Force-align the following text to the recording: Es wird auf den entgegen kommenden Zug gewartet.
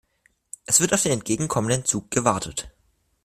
Es 0.65 0.81
wird 0.81 0.95
auf 0.95 1.03
den 1.03 1.11
entgegen 1.11 1.47
kommenden 1.47 1.85
Zug 1.85 2.09
gewartet. 2.09 2.71